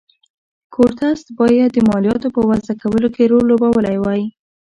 کورتس 0.73 1.19
باید 1.39 1.69
د 1.73 1.77
مالیاتو 1.89 2.27
په 2.35 2.41
وضعه 2.49 2.73
کولو 2.81 3.07
کې 3.15 3.29
رول 3.31 3.43
لوبولی 3.49 3.97
وای. 3.99 4.21